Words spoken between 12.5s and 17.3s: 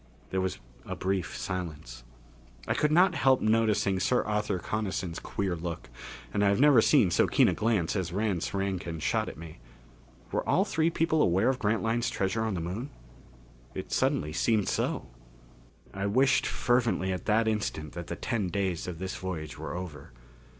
the Moon? It suddenly seemed so. I wished fervently at